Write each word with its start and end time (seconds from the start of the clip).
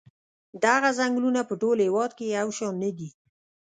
دغه 0.63 0.89
څنګلونه 0.99 1.41
په 1.49 1.53
ټول 1.61 1.77
هېواد 1.87 2.11
کې 2.17 2.25
یو 2.39 2.49
شان 2.57 2.73
نه 2.83 2.89
دي. 2.97 3.09